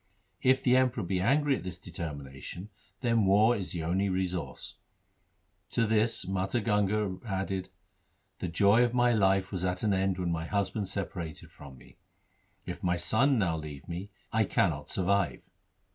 If 0.41 0.63
the 0.63 0.75
Emperor 0.75 1.03
be 1.03 1.19
angry 1.21 1.55
at 1.57 1.61
this 1.63 1.77
determination, 1.77 2.71
then 3.01 3.27
war 3.27 3.55
is 3.55 3.71
the 3.71 3.83
only 3.83 4.09
resource.' 4.09 4.77
To 5.69 5.85
this 5.85 6.27
Mata 6.27 6.59
Ganga 6.59 7.19
added,' 7.23 7.69
The 8.39 8.47
joy 8.47 8.83
of 8.83 8.95
my 8.95 9.11
life 9.13 9.51
was 9.51 9.63
at 9.63 9.83
an 9.83 9.93
end 9.93 10.17
when 10.17 10.31
my 10.31 10.47
husband 10.47 10.87
separated 10.87 11.51
from 11.51 11.77
me. 11.77 11.99
If 12.65 12.81
my 12.81 12.97
son 12.97 13.37
now 13.37 13.55
leave 13.57 13.87
me, 13.87 14.09
I 14.33 14.43
cannot 14.45 14.89
survive.' 14.89 15.43